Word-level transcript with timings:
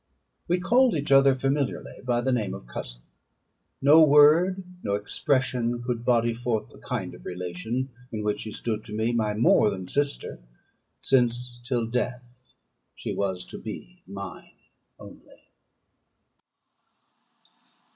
We 0.47 0.59
called 0.59 0.95
each 0.95 1.11
other 1.11 1.35
familiarly 1.35 2.01
by 2.03 2.21
the 2.21 2.31
name 2.31 2.55
of 2.55 2.65
cousin. 2.65 3.03
No 3.83 4.01
word, 4.01 4.63
no 4.81 4.95
expression 4.95 5.83
could 5.83 6.03
body 6.03 6.33
forth 6.33 6.69
the 6.69 6.79
kind 6.79 7.13
of 7.13 7.23
relation 7.23 7.89
in 8.11 8.23
which 8.23 8.39
she 8.39 8.51
stood 8.51 8.83
to 8.85 8.95
me 8.95 9.11
my 9.13 9.35
more 9.35 9.69
than 9.69 9.87
sister, 9.87 10.39
since 11.01 11.61
till 11.63 11.85
death 11.85 12.55
she 12.95 13.13
was 13.13 13.45
to 13.45 13.59
be 13.59 14.01
mine 14.07 14.53
only. 14.97 15.43